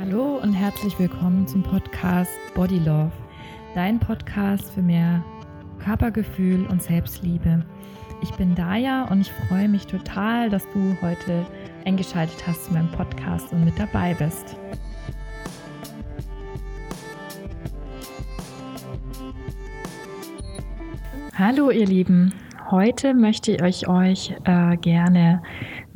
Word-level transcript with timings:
Hallo 0.00 0.38
und 0.40 0.52
herzlich 0.52 0.96
willkommen 1.00 1.48
zum 1.48 1.64
Podcast 1.64 2.30
Body 2.54 2.78
Love, 2.78 3.10
dein 3.74 3.98
Podcast 3.98 4.70
für 4.70 4.80
mehr 4.80 5.24
Körpergefühl 5.84 6.64
und 6.66 6.80
Selbstliebe. 6.80 7.64
Ich 8.22 8.30
bin 8.34 8.54
Daya 8.54 9.08
und 9.10 9.22
ich 9.22 9.32
freue 9.32 9.68
mich 9.68 9.88
total, 9.88 10.50
dass 10.50 10.62
du 10.70 10.96
heute 11.02 11.44
eingeschaltet 11.84 12.46
hast 12.46 12.66
zu 12.66 12.74
meinem 12.74 12.92
Podcast 12.92 13.52
und 13.52 13.64
mit 13.64 13.76
dabei 13.76 14.14
bist. 14.14 14.56
Hallo 21.34 21.70
ihr 21.70 21.86
Lieben, 21.86 22.32
heute 22.70 23.14
möchte 23.14 23.56
ich 23.66 23.88
euch 23.88 24.32
äh, 24.44 24.76
gerne 24.76 25.42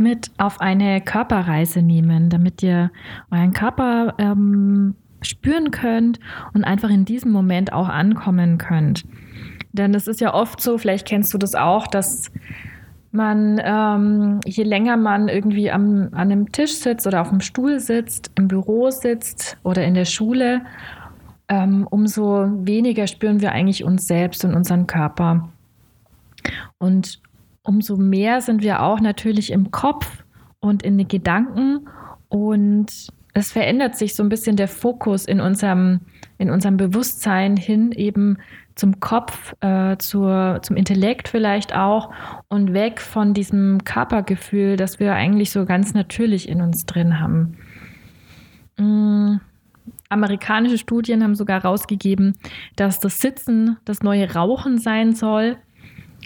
mit 0.03 0.31
auf 0.39 0.61
eine 0.61 1.01
Körperreise 1.01 1.83
nehmen, 1.83 2.29
damit 2.29 2.63
ihr 2.63 2.91
euren 3.31 3.53
Körper 3.53 4.15
ähm, 4.19 4.95
spüren 5.23 5.71
könnt 5.71 6.19
und 6.53 6.65
einfach 6.65 6.91
in 6.91 7.05
diesem 7.05 7.31
Moment 7.31 7.73
auch 7.73 7.89
ankommen 7.89 8.59
könnt. 8.59 9.05
Denn 9.73 9.95
es 9.95 10.07
ist 10.07 10.21
ja 10.21 10.35
oft 10.35 10.61
so, 10.61 10.77
vielleicht 10.79 11.07
kennst 11.07 11.33
du 11.33 11.39
das 11.39 11.55
auch, 11.55 11.87
dass 11.87 12.31
man, 13.11 13.61
ähm, 13.63 14.41
je 14.45 14.65
länger 14.65 14.97
man 14.97 15.29
irgendwie 15.29 15.71
am, 15.71 16.09
an 16.13 16.33
einem 16.33 16.51
Tisch 16.53 16.75
sitzt 16.75 17.07
oder 17.07 17.21
auf 17.21 17.29
dem 17.29 17.41
Stuhl 17.41 17.79
sitzt, 17.79 18.31
im 18.37 18.49
Büro 18.49 18.91
sitzt 18.91 19.59
oder 19.63 19.85
in 19.85 19.95
der 19.95 20.07
Schule, 20.07 20.63
ähm, 21.49 21.87
umso 21.91 22.49
weniger 22.67 23.07
spüren 23.07 23.41
wir 23.41 23.53
eigentlich 23.53 23.85
uns 23.85 24.07
selbst 24.07 24.45
und 24.45 24.55
unseren 24.55 24.87
Körper. 24.87 25.51
Und 26.79 27.21
umso 27.63 27.97
mehr 27.97 28.41
sind 28.41 28.63
wir 28.63 28.83
auch 28.83 29.01
natürlich 29.01 29.53
im 29.53 29.71
Kopf 29.71 30.25
und 30.61 30.83
in 30.83 30.99
den 30.99 31.09
Gedanken 31.09 31.89
und 32.29 32.87
es 33.35 33.53
verändert 33.53 33.97
sich 33.97 34.15
so 34.15 34.23
ein 34.23 34.29
bisschen 34.29 34.57
der 34.57 34.69
Fokus 34.69 35.25
in 35.25 35.41
unserem, 35.41 36.01
in 36.39 36.51
unserem 36.51 36.77
Bewusstsein 36.77 37.57
hin 37.57 37.93
eben 37.93 38.39
zum 38.75 39.01
Kopf, 39.01 39.55
äh, 39.61 39.97
zur, 39.99 40.61
zum 40.63 40.77
Intellekt 40.77 41.29
vielleicht 41.29 41.75
auch 41.75 42.11
und 42.49 42.73
weg 42.73 43.01
von 43.01 43.35
diesem 43.35 43.85
Körpergefühl, 43.85 44.77
das 44.77 45.01
wir 45.01 45.15
eigentlich 45.15 45.51
so 45.51 45.65
ganz 45.65 45.95
natürlich 45.95 46.49
in 46.49 46.61
uns 46.61 46.87
drin 46.87 47.21
haben. 47.21 47.57
Mhm. 48.79 49.41
Amerikanische 50.09 50.77
Studien 50.77 51.23
haben 51.23 51.35
sogar 51.35 51.63
herausgegeben, 51.63 52.35
dass 52.77 53.01
das 53.01 53.21
Sitzen 53.21 53.79
das 53.87 54.03
neue 54.03 54.35
Rauchen 54.35 54.77
sein 54.77 55.15
soll. 55.15 55.57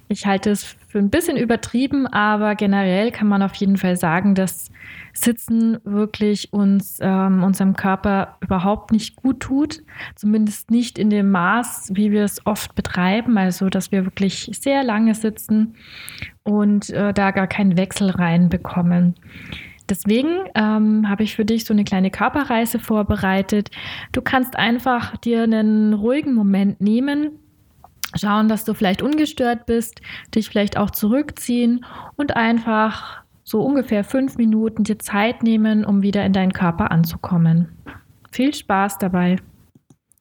Ich 0.09 0.25
halte 0.27 0.51
es 0.51 0.65
für 0.65 0.99
ein 0.99 1.11
bisschen 1.11 1.37
übertrieben, 1.37 2.07
aber 2.07 2.55
generell 2.55 3.11
kann 3.11 3.27
man 3.27 3.43
auf 3.43 3.55
jeden 3.55 3.77
Fall 3.77 3.97
sagen, 3.97 4.35
dass 4.35 4.71
Sitzen 5.13 5.79
wirklich 5.85 6.53
uns, 6.53 6.99
ähm, 7.01 7.43
unserem 7.43 7.75
Körper 7.75 8.37
überhaupt 8.41 8.93
nicht 8.93 9.17
gut 9.17 9.41
tut. 9.41 9.83
Zumindest 10.15 10.71
nicht 10.71 10.99
in 10.99 11.11
dem 11.11 11.31
Maß, 11.31 11.91
wie 11.95 12.13
wir 12.13 12.23
es 12.23 12.45
oft 12.47 12.75
betreiben. 12.75 13.37
Also, 13.39 13.69
dass 13.69 13.91
wir 13.91 14.05
wirklich 14.05 14.51
sehr 14.61 14.85
lange 14.85 15.15
sitzen 15.15 15.75
und 16.45 16.91
äh, 16.91 17.13
da 17.13 17.31
gar 17.31 17.47
keinen 17.47 17.77
Wechsel 17.77 18.11
reinbekommen. 18.11 19.15
Deswegen 19.89 20.47
ähm, 20.55 21.09
habe 21.09 21.23
ich 21.23 21.37
für 21.37 21.45
dich 21.45 21.65
so 21.65 21.73
eine 21.73 21.85
kleine 21.85 22.11
Körperreise 22.11 22.79
vorbereitet. 22.79 23.71
Du 24.13 24.21
kannst 24.21 24.57
einfach 24.57 25.17
dir 25.17 25.45
einen 25.45 25.95
ruhigen 25.95 26.35
Moment 26.35 26.81
nehmen, 26.81 27.31
schauen, 28.15 28.49
dass 28.49 28.65
du 28.65 28.75
vielleicht 28.75 29.03
ungestört 29.03 29.67
bist, 29.67 30.01
dich 30.35 30.49
vielleicht 30.49 30.77
auch 30.77 30.91
zurückziehen 30.91 31.85
und 32.17 32.37
einfach 32.37 33.23
so 33.45 33.63
ungefähr 33.63 34.05
fünf 34.05 34.37
Minuten 34.37 34.85
dir 34.85 34.99
Zeit 34.99 35.43
nehmen, 35.43 35.85
um 35.85 36.03
wieder 36.03 36.25
in 36.25 36.33
deinen 36.33 36.53
Körper 36.53 36.91
anzukommen. 36.91 37.69
Viel 38.33 38.53
Spaß 38.53 38.99
dabei. 38.99 39.37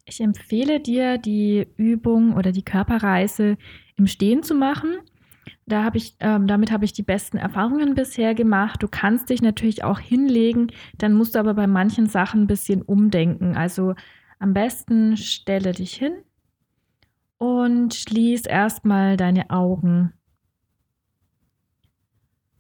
Ich 0.05 0.21
empfehle 0.21 0.79
dir, 0.79 1.17
die 1.17 1.67
Übung 1.77 2.35
oder 2.35 2.51
die 2.51 2.63
Körperreise 2.63 3.57
im 3.97 4.05
Stehen 4.05 4.43
zu 4.43 4.53
machen. 4.53 4.99
Da 5.65 5.83
habe 5.83 5.97
ich, 5.97 6.15
ähm, 6.19 6.45
damit 6.45 6.71
habe 6.71 6.85
ich 6.85 6.93
die 6.93 7.01
besten 7.01 7.37
Erfahrungen 7.37 7.95
bisher 7.95 8.35
gemacht. 8.35 8.83
Du 8.83 8.87
kannst 8.87 9.31
dich 9.31 9.41
natürlich 9.41 9.83
auch 9.83 9.99
hinlegen, 9.99 10.71
dann 10.99 11.13
musst 11.13 11.33
du 11.33 11.39
aber 11.39 11.55
bei 11.55 11.65
manchen 11.65 12.05
Sachen 12.05 12.43
ein 12.43 12.47
bisschen 12.47 12.83
umdenken. 12.83 13.55
Also 13.57 13.95
am 14.37 14.53
besten 14.53 15.17
stelle 15.17 15.71
dich 15.71 15.95
hin, 15.95 16.13
und 17.37 17.93
schließ 17.93 18.45
erstmal 18.45 19.17
deine 19.17 19.49
Augen. 19.49 20.13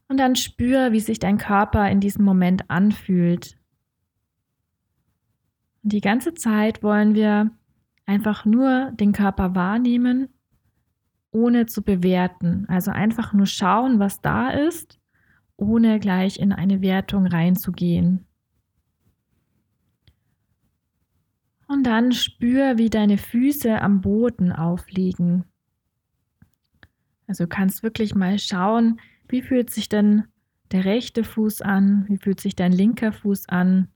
Und 0.07 0.17
dann 0.17 0.35
spür, 0.35 0.91
wie 0.91 0.99
sich 0.99 1.19
dein 1.19 1.37
Körper 1.37 1.89
in 1.89 1.99
diesem 1.99 2.23
Moment 2.23 2.69
anfühlt. 2.69 3.57
Und 5.83 5.93
die 5.93 6.01
ganze 6.01 6.33
Zeit 6.33 6.83
wollen 6.83 7.15
wir 7.15 7.51
einfach 8.05 8.45
nur 8.45 8.91
den 8.91 9.13
Körper 9.13 9.55
wahrnehmen, 9.55 10.29
ohne 11.31 11.65
zu 11.65 11.83
bewerten. 11.83 12.65
Also 12.67 12.91
einfach 12.91 13.33
nur 13.33 13.47
schauen, 13.47 13.99
was 13.99 14.21
da 14.21 14.49
ist, 14.51 14.99
ohne 15.57 15.99
gleich 15.99 16.39
in 16.39 16.51
eine 16.51 16.81
Wertung 16.81 17.25
reinzugehen. 17.25 18.27
Und 21.67 21.83
dann 21.83 22.11
spür, 22.11 22.77
wie 22.77 22.89
deine 22.89 23.17
Füße 23.17 23.81
am 23.81 24.01
Boden 24.01 24.51
aufliegen. 24.51 25.45
Also 27.27 27.47
kannst 27.47 27.81
wirklich 27.81 28.13
mal 28.13 28.37
schauen, 28.37 28.99
wie 29.27 29.41
fühlt 29.41 29.71
sich 29.71 29.89
denn 29.89 30.25
der 30.71 30.85
rechte 30.85 31.23
Fuß 31.23 31.61
an, 31.61 32.05
wie 32.07 32.17
fühlt 32.17 32.39
sich 32.39 32.55
dein 32.55 32.71
linker 32.71 33.11
Fuß 33.11 33.49
an, 33.49 33.87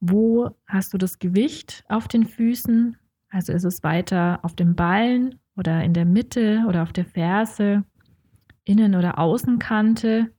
wo 0.00 0.50
hast 0.66 0.92
du 0.92 0.98
das 0.98 1.18
Gewicht 1.18 1.84
auf 1.88 2.08
den 2.08 2.26
Füßen, 2.26 2.96
also 3.30 3.52
ist 3.52 3.64
es 3.64 3.82
weiter 3.82 4.40
auf 4.42 4.54
dem 4.54 4.74
Ballen 4.74 5.38
oder 5.56 5.82
in 5.82 5.92
der 5.92 6.04
Mitte 6.04 6.64
oder 6.68 6.82
auf 6.82 6.92
der 6.92 7.04
Ferse, 7.04 7.84
Innen- 8.64 8.94
oder 8.94 9.18
Außenkante? 9.18 10.30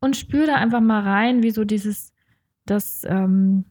Und 0.00 0.16
spür 0.16 0.46
da 0.46 0.56
einfach 0.56 0.80
mal 0.80 1.02
rein, 1.02 1.42
wie 1.42 1.50
so 1.50 1.64
dieses, 1.64 2.12
das 2.66 3.04
ähm, 3.04 3.64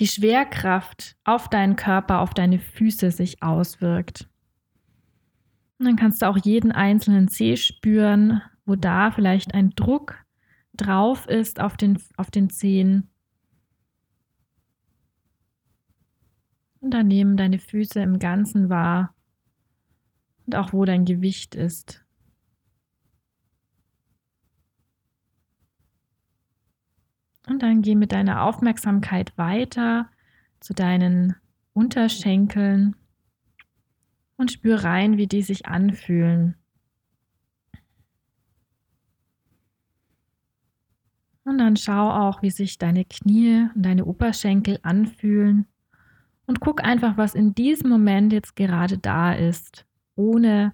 die 0.00 0.06
Schwerkraft 0.06 1.16
auf 1.24 1.48
deinen 1.48 1.76
Körper, 1.76 2.20
auf 2.20 2.32
deine 2.32 2.58
Füße 2.58 3.10
sich 3.10 3.42
auswirkt. 3.42 4.28
Und 5.78 5.84
dann 5.86 5.96
kannst 5.96 6.22
du 6.22 6.26
auch 6.26 6.38
jeden 6.38 6.72
einzelnen 6.72 7.28
Zeh 7.28 7.56
spüren, 7.56 8.40
wo 8.64 8.76
da 8.76 9.10
vielleicht 9.10 9.54
ein 9.54 9.70
Druck 9.70 10.16
drauf 10.72 11.26
ist 11.26 11.60
auf 11.60 11.76
den, 11.76 12.02
auf 12.16 12.30
den 12.30 12.48
Zehen. 12.48 13.10
Und 16.80 16.92
dann 16.92 17.06
nehmen 17.06 17.36
deine 17.36 17.58
Füße 17.58 18.00
im 18.00 18.18
Ganzen 18.18 18.70
wahr 18.70 19.14
und 20.46 20.56
auch 20.56 20.72
wo 20.72 20.86
dein 20.86 21.04
Gewicht 21.04 21.54
ist. 21.54 22.02
Und 27.50 27.62
dann 27.62 27.82
geh 27.82 27.96
mit 27.96 28.12
deiner 28.12 28.44
Aufmerksamkeit 28.44 29.36
weiter 29.36 30.08
zu 30.60 30.72
deinen 30.72 31.34
Unterschenkeln 31.72 32.94
und 34.36 34.52
spür 34.52 34.84
rein, 34.84 35.16
wie 35.16 35.26
die 35.26 35.42
sich 35.42 35.66
anfühlen. 35.66 36.54
Und 41.42 41.58
dann 41.58 41.74
schau 41.74 42.10
auch, 42.10 42.40
wie 42.40 42.50
sich 42.50 42.78
deine 42.78 43.04
Knie 43.04 43.66
und 43.74 43.82
deine 43.82 44.04
Oberschenkel 44.04 44.78
anfühlen. 44.82 45.66
Und 46.46 46.60
guck 46.60 46.84
einfach, 46.84 47.16
was 47.16 47.34
in 47.34 47.52
diesem 47.56 47.90
Moment 47.90 48.32
jetzt 48.32 48.54
gerade 48.54 48.96
da 48.96 49.32
ist, 49.32 49.86
ohne 50.14 50.72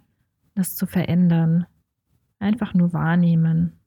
das 0.54 0.74
zu 0.74 0.86
verändern. 0.86 1.64
Einfach 2.38 2.74
nur 2.74 2.92
wahrnehmen. 2.92 3.80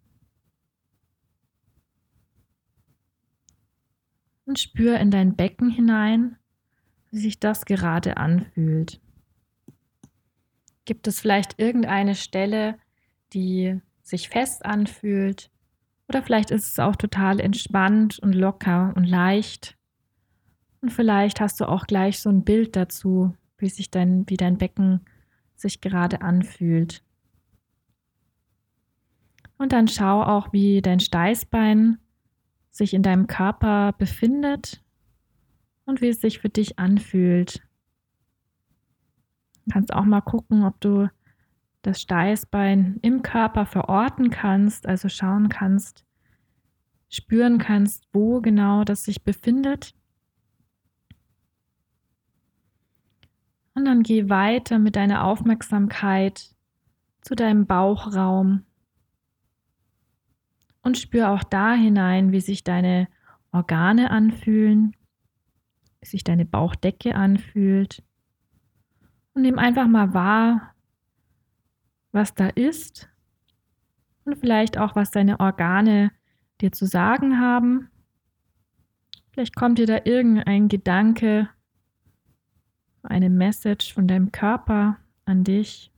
Und 4.50 4.58
spür 4.58 4.98
in 4.98 5.12
dein 5.12 5.36
Becken 5.36 5.70
hinein, 5.70 6.36
wie 7.12 7.20
sich 7.20 7.40
das 7.40 7.66
gerade 7.66 8.18
anfühlt. 8.18 9.00
Gibt 10.86 11.08
es 11.08 11.20
vielleicht 11.20 11.60
irgendeine 11.60 12.16
Stelle, 12.16 12.80
die 13.32 13.80
sich 14.02 14.28
fest 14.28 14.66
anfühlt? 14.66 15.52
Oder 16.08 16.24
vielleicht 16.24 16.50
ist 16.50 16.68
es 16.68 16.80
auch 16.80 16.96
total 16.96 17.40
entspannt 17.40 18.18
und 18.18 18.34
locker 18.34 18.92
und 18.96 19.04
leicht. 19.04 19.78
Und 20.82 20.90
vielleicht 20.90 21.40
hast 21.42 21.60
du 21.60 21.66
auch 21.66 21.86
gleich 21.86 22.20
so 22.20 22.30
ein 22.30 22.44
Bild 22.44 22.76
dazu, 22.76 23.36
wie 23.60 23.70
sich 23.70 23.92
dein, 23.92 24.28
wie 24.30 24.38
dein 24.38 24.58
Becken 24.58 25.02
sich 25.56 25.80
gerade 25.80 26.24
anfühlt. 26.24 27.04
Und 29.60 29.74
dann 29.74 29.88
schau 29.88 30.24
auch, 30.24 30.52
wie 30.54 30.82
dein 30.82 31.02
Steißbein 31.02 32.00
sich 32.72 32.94
in 32.94 33.04
deinem 33.04 33.28
Körper 33.28 33.94
befindet 33.94 34.84
und 35.86 36.02
wie 36.02 36.10
es 36.10 36.22
sich 36.22 36.40
für 36.40 36.50
dich 36.50 36.80
anfühlt. 36.80 37.62
Du 39.66 39.74
kannst 39.74 39.94
auch 39.94 40.06
mal 40.06 40.22
gucken, 40.22 40.64
ob 40.64 40.80
du 40.82 41.10
das 41.82 42.02
Steißbein 42.02 43.00
im 43.02 43.22
Körper 43.22 43.66
verorten 43.66 44.30
kannst, 44.30 44.86
also 44.86 45.10
schauen 45.10 45.50
kannst, 45.50 46.06
spüren 47.10 47.58
kannst, 47.58 48.08
wo 48.14 48.42
genau 48.42 48.84
das 48.84 49.04
sich 49.04 49.24
befindet. 49.24 49.94
Und 53.74 53.86
dann 53.86 54.04
geh 54.04 54.30
weiter 54.30 54.78
mit 54.78 54.96
deiner 54.96 55.24
Aufmerksamkeit 55.24 56.54
zu 57.22 57.36
deinem 57.36 57.66
Bauchraum 57.66 58.66
und 60.90 60.98
spür 60.98 61.30
auch 61.30 61.44
da 61.44 61.76
hinein, 61.76 62.32
wie 62.32 62.42
sich 62.42 62.64
deine 62.64 63.08
Organe 63.52 64.10
anfühlen, 64.10 64.96
wie 66.02 66.08
sich 66.08 66.24
deine 66.24 66.46
Bauchdecke 66.46 67.14
anfühlt. 67.14 68.02
Und 69.36 69.44
nimm 69.44 69.60
einfach 69.60 69.88
mal 69.88 70.16
wahr, 70.16 70.74
was 72.12 72.34
da 72.34 72.48
ist 72.48 73.08
und 74.24 74.40
vielleicht 74.40 74.80
auch, 74.80 74.96
was 74.96 75.12
deine 75.12 75.40
Organe 75.40 76.12
dir 76.60 76.72
zu 76.72 76.88
sagen 76.88 77.40
haben. 77.40 77.92
Vielleicht 79.30 79.56
kommt 79.56 79.78
dir 79.78 79.86
da 79.86 80.00
irgendein 80.06 80.70
Gedanke, 80.70 81.50
eine 83.04 83.30
Message 83.30 83.94
von 83.94 84.08
deinem 84.08 84.32
Körper 84.32 84.98
an 85.26 85.44
dich. 85.44 85.94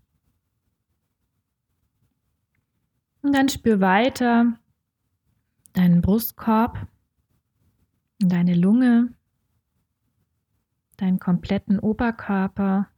Und 3.21 3.33
dann 3.33 3.47
spür 3.47 3.79
weiter 3.79 4.57
deinen 5.73 6.01
Brustkorb, 6.01 6.87
deine 8.19 8.55
Lunge, 8.55 9.13
deinen 10.97 11.19
kompletten 11.19 11.79
Oberkörper 11.79 12.89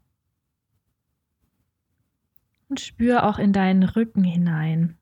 und 2.70 2.80
spür 2.80 3.24
auch 3.25 3.40
in 3.40 3.54
deinen 3.54 3.84
Rücken 3.84 4.24
hinein. 4.24 4.98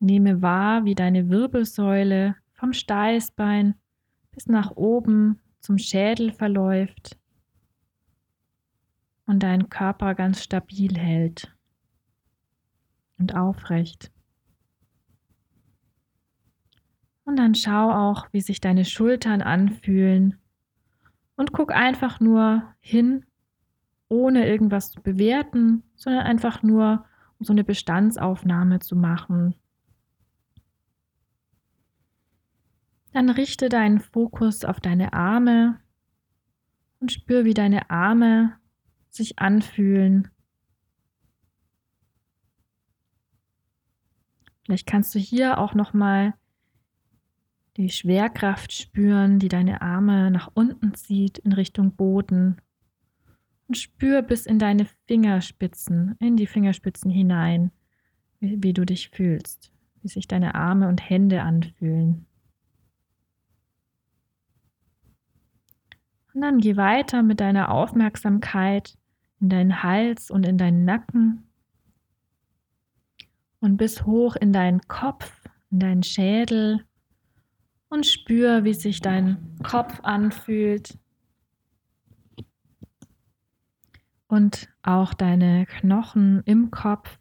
Nehme 0.00 0.42
wahr, 0.42 0.84
wie 0.84 0.94
deine 0.94 1.28
Wirbelsäule 1.28 2.36
vom 2.52 2.72
Steißbein 2.72 3.74
bis 4.32 4.46
nach 4.46 4.72
oben 4.76 5.40
zum 5.60 5.78
Schädel 5.78 6.32
verläuft 6.32 7.18
und 9.26 9.42
deinen 9.42 9.68
Körper 9.68 10.14
ganz 10.14 10.42
stabil 10.42 10.96
hält 10.96 11.54
und 13.18 13.34
aufrecht. 13.34 14.12
Und 17.28 17.36
dann 17.36 17.54
schau 17.54 17.92
auch, 17.92 18.26
wie 18.32 18.40
sich 18.40 18.58
deine 18.58 18.86
Schultern 18.86 19.42
anfühlen 19.42 20.38
und 21.36 21.52
guck 21.52 21.72
einfach 21.72 22.20
nur 22.20 22.74
hin, 22.80 23.26
ohne 24.08 24.48
irgendwas 24.48 24.92
zu 24.92 25.02
bewerten, 25.02 25.82
sondern 25.94 26.22
einfach 26.22 26.62
nur, 26.62 27.04
um 27.38 27.44
so 27.44 27.52
eine 27.52 27.64
Bestandsaufnahme 27.64 28.78
zu 28.78 28.96
machen. 28.96 29.54
Dann 33.12 33.28
richte 33.28 33.68
deinen 33.68 34.00
Fokus 34.00 34.64
auf 34.64 34.80
deine 34.80 35.12
Arme 35.12 35.78
und 36.98 37.12
spür, 37.12 37.44
wie 37.44 37.52
deine 37.52 37.90
Arme 37.90 38.56
sich 39.10 39.38
anfühlen. 39.38 40.30
Vielleicht 44.64 44.86
kannst 44.86 45.14
du 45.14 45.18
hier 45.18 45.58
auch 45.58 45.74
noch 45.74 45.92
mal 45.92 46.32
die 47.78 47.90
Schwerkraft 47.90 48.72
spüren, 48.72 49.38
die 49.38 49.48
deine 49.48 49.82
Arme 49.82 50.32
nach 50.32 50.50
unten 50.52 50.94
zieht 50.94 51.38
in 51.38 51.52
Richtung 51.52 51.94
Boden. 51.94 52.56
Und 53.68 53.76
spür 53.76 54.22
bis 54.22 54.46
in 54.46 54.58
deine 54.58 54.86
Fingerspitzen, 55.06 56.16
in 56.18 56.36
die 56.36 56.48
Fingerspitzen 56.48 57.10
hinein, 57.10 57.70
wie, 58.40 58.62
wie 58.62 58.72
du 58.72 58.84
dich 58.84 59.10
fühlst, 59.10 59.70
wie 60.02 60.08
sich 60.08 60.26
deine 60.26 60.56
Arme 60.56 60.88
und 60.88 61.08
Hände 61.08 61.42
anfühlen. 61.42 62.26
Und 66.34 66.40
dann 66.40 66.58
geh 66.58 66.76
weiter 66.76 67.22
mit 67.22 67.38
deiner 67.38 67.70
Aufmerksamkeit 67.70 68.98
in 69.40 69.50
deinen 69.50 69.84
Hals 69.84 70.32
und 70.32 70.46
in 70.46 70.58
deinen 70.58 70.84
Nacken 70.84 71.44
und 73.60 73.76
bis 73.76 74.04
hoch 74.04 74.34
in 74.34 74.52
deinen 74.52 74.80
Kopf, 74.88 75.44
in 75.70 75.78
deinen 75.78 76.02
Schädel 76.02 76.87
und 77.88 78.06
spür, 78.06 78.64
wie 78.64 78.74
sich 78.74 79.00
dein 79.00 79.56
Kopf 79.62 80.00
anfühlt 80.02 80.98
und 84.26 84.68
auch 84.82 85.14
deine 85.14 85.66
Knochen 85.66 86.42
im 86.44 86.70
Kopf. 86.70 87.18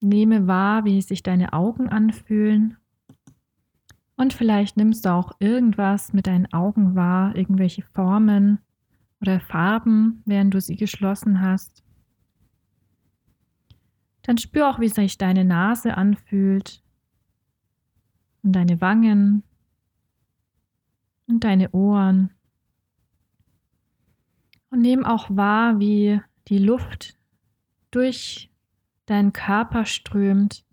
Nehme 0.00 0.46
wahr, 0.46 0.84
wie 0.84 1.00
sich 1.00 1.22
deine 1.22 1.52
Augen 1.52 1.88
anfühlen 1.88 2.76
und 4.22 4.32
vielleicht 4.32 4.76
nimmst 4.76 5.04
du 5.04 5.12
auch 5.12 5.32
irgendwas 5.40 6.12
mit 6.12 6.28
deinen 6.28 6.52
Augen 6.52 6.94
wahr, 6.94 7.34
irgendwelche 7.34 7.82
Formen 7.82 8.60
oder 9.20 9.40
Farben, 9.40 10.22
während 10.26 10.54
du 10.54 10.60
sie 10.60 10.76
geschlossen 10.76 11.40
hast. 11.40 11.82
Dann 14.22 14.38
spür 14.38 14.68
auch, 14.68 14.78
wie 14.78 14.88
sich 14.88 15.18
deine 15.18 15.44
Nase 15.44 15.96
anfühlt 15.96 16.84
und 18.42 18.52
deine 18.52 18.80
Wangen 18.80 19.42
und 21.26 21.44
deine 21.44 21.70
Ohren. 21.70 22.30
Und 24.70 24.80
nimm 24.80 25.04
auch 25.04 25.28
wahr, 25.30 25.78
wie 25.80 26.20
die 26.48 26.58
Luft 26.58 27.16
durch 27.90 28.50
deinen 29.06 29.32
Körper 29.32 29.84
strömt, 29.84 30.64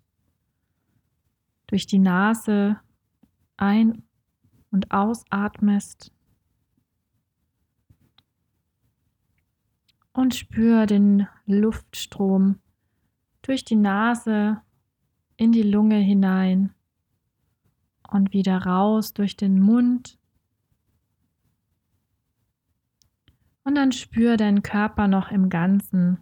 durch 1.68 1.86
die 1.86 2.00
Nase 2.00 2.80
ein- 3.58 4.04
und 4.72 4.92
ausatmest. 4.92 6.14
Und 10.14 10.36
spür 10.36 10.86
den 10.86 11.28
Luftstrom 11.46 12.60
durch 13.42 13.64
die 13.64 13.76
Nase 13.76 14.62
in 15.38 15.52
die 15.52 15.64
Lunge 15.64 15.98
hinein 15.98 16.74
und 18.14 18.34
wieder 18.34 18.58
raus 18.58 19.14
durch 19.14 19.36
den 19.36 19.60
Mund. 19.60 20.18
Und 23.64 23.76
dann 23.76 23.92
spür 23.92 24.38
deinen 24.38 24.64
Körper 24.64 25.08
noch 25.08 25.32
im 25.32 25.50
Ganzen. 25.50 26.20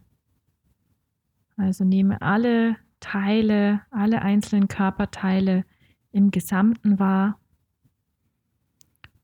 Also 1.55 1.85
nehme 1.85 2.21
alle 2.21 2.75
Teile, 2.99 3.81
alle 3.89 4.21
einzelnen 4.21 4.67
Körperteile 4.67 5.65
im 6.11 6.31
Gesamten 6.31 6.99
wahr. 6.99 7.39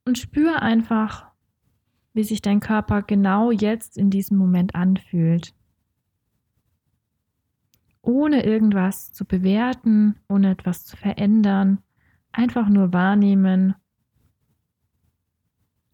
Und 0.05 0.17
spür 0.17 0.61
einfach, 0.61 1.31
wie 2.13 2.23
sich 2.23 2.41
dein 2.41 2.59
Körper 2.59 3.01
genau 3.01 3.51
jetzt 3.51 3.97
in 3.97 4.09
diesem 4.09 4.37
Moment 4.37 4.75
anfühlt. 4.75 5.53
Ohne 8.01 8.43
irgendwas 8.43 9.13
zu 9.13 9.25
bewerten, 9.25 10.19
ohne 10.27 10.51
etwas 10.51 10.85
zu 10.85 10.97
verändern, 10.97 11.81
einfach 12.33 12.67
nur 12.67 12.91
wahrnehmen 12.91 13.75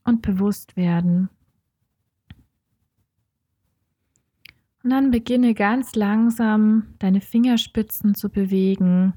und 0.03 0.21
bewusst 0.21 0.75
werden. 0.75 1.29
Und 4.83 4.89
dann 4.89 5.11
beginne 5.11 5.53
ganz 5.53 5.93
langsam 5.93 6.95
deine 6.97 7.21
Fingerspitzen 7.21 8.15
zu 8.15 8.29
bewegen 8.29 9.13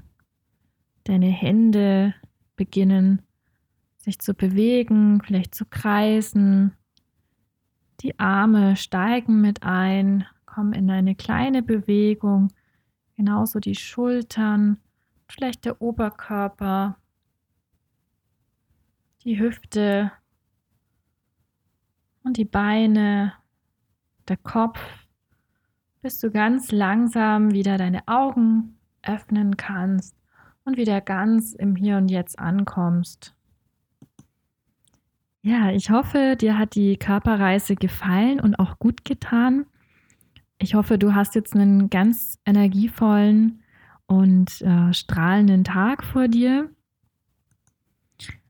Deine 1.03 1.27
Hände 1.27 2.15
beginnen 2.55 3.21
sich 3.97 4.19
zu 4.19 4.33
bewegen, 4.33 5.21
vielleicht 5.25 5.55
zu 5.55 5.65
kreisen. 5.65 6.73
Die 8.01 8.19
Arme 8.19 8.75
steigen 8.75 9.41
mit 9.41 9.63
ein, 9.63 10.25
kommen 10.45 10.73
in 10.73 10.89
eine 10.89 11.15
kleine 11.15 11.63
Bewegung, 11.63 12.49
genauso 13.15 13.59
die 13.59 13.75
Schultern, 13.75 14.77
vielleicht 15.27 15.63
der 15.65 15.81
Oberkörper, 15.81 16.97
die 19.23 19.39
Hüfte 19.39 20.11
und 22.23 22.37
die 22.37 22.45
Beine, 22.45 23.33
der 24.27 24.37
Kopf, 24.37 24.79
bis 26.01 26.19
du 26.19 26.31
ganz 26.31 26.71
langsam 26.71 27.51
wieder 27.51 27.77
deine 27.77 28.07
Augen 28.07 28.77
öffnen 29.01 29.57
kannst 29.57 30.15
und 30.65 30.77
wieder 30.77 31.01
ganz 31.01 31.53
im 31.53 31.75
Hier 31.75 31.97
und 31.97 32.09
Jetzt 32.09 32.39
ankommst. 32.39 33.35
Ja, 35.41 35.71
ich 35.71 35.89
hoffe, 35.89 36.37
dir 36.39 36.57
hat 36.57 36.75
die 36.75 36.95
Körperreise 36.97 37.75
gefallen 37.75 38.39
und 38.39 38.55
auch 38.55 38.79
gut 38.79 39.03
getan. 39.03 39.65
Ich 40.57 40.75
hoffe, 40.75 40.97
du 40.97 41.13
hast 41.13 41.35
jetzt 41.35 41.53
einen 41.53 41.89
ganz 41.89 42.39
energievollen 42.45 43.61
und 44.05 44.61
äh, 44.61 44.93
strahlenden 44.93 45.65
Tag 45.65 46.05
vor 46.05 46.29
dir. 46.29 46.69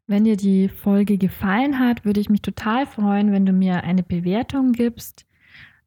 Wenn 0.05 0.25
dir 0.25 0.36
die 0.36 0.67
Folge 0.67 1.17
gefallen 1.17 1.79
hat, 1.79 2.03
würde 2.03 2.19
ich 2.19 2.29
mich 2.29 2.41
total 2.41 2.86
freuen, 2.86 3.31
wenn 3.31 3.45
du 3.45 3.53
mir 3.53 3.83
eine 3.83 4.03
Bewertung 4.03 4.74
gibst 4.74 5.25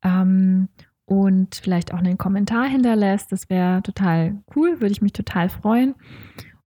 ähm, 0.03 0.69
und 1.05 1.57
vielleicht 1.57 1.93
auch 1.93 1.99
einen 1.99 2.17
Kommentar 2.17 2.67
hinterlässt. 2.67 3.31
Das 3.31 3.51
wäre 3.51 3.83
total 3.83 4.43
cool, 4.55 4.81
würde 4.81 4.93
ich 4.93 5.03
mich 5.03 5.13
total 5.13 5.51
freuen. 5.51 5.95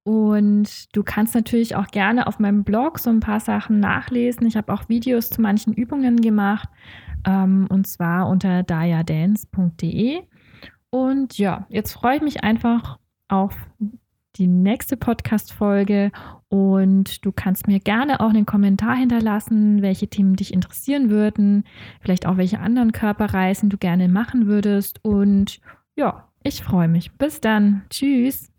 Und 0.02 0.94
du 0.96 1.02
kannst 1.02 1.34
natürlich 1.34 1.76
auch 1.76 1.88
gerne 1.88 2.26
auf 2.26 2.38
meinem 2.38 2.64
Blog 2.64 2.98
so 2.98 3.10
ein 3.10 3.20
paar 3.20 3.40
Sachen 3.40 3.80
nachlesen. 3.80 4.46
Ich 4.46 4.56
habe 4.56 4.72
auch 4.72 4.88
Videos 4.88 5.28
zu 5.30 5.42
manchen 5.42 5.74
Übungen 5.74 6.20
gemacht, 6.20 6.68
ähm, 7.26 7.66
und 7.68 7.86
zwar 7.86 8.28
unter 8.28 8.62
dayadance.de. 8.62 10.22
Und 10.90 11.38
ja, 11.38 11.66
jetzt 11.68 11.92
freue 11.92 12.16
ich 12.16 12.22
mich 12.22 12.42
einfach 12.42 12.98
auf 13.28 13.54
die 14.40 14.46
nächste 14.46 14.96
Podcast-Folge 14.96 16.10
und 16.48 17.24
du 17.24 17.30
kannst 17.30 17.68
mir 17.68 17.78
gerne 17.78 18.20
auch 18.20 18.30
einen 18.30 18.46
Kommentar 18.46 18.96
hinterlassen, 18.96 19.82
welche 19.82 20.08
Themen 20.08 20.34
dich 20.34 20.52
interessieren 20.52 21.10
würden, 21.10 21.64
vielleicht 22.00 22.26
auch 22.26 22.38
welche 22.38 22.58
anderen 22.58 22.92
Körperreisen 22.92 23.68
du 23.68 23.76
gerne 23.76 24.08
machen 24.08 24.46
würdest. 24.46 25.04
Und 25.04 25.60
ja, 25.94 26.28
ich 26.42 26.64
freue 26.64 26.88
mich. 26.88 27.12
Bis 27.12 27.40
dann. 27.40 27.82
Tschüss. 27.90 28.50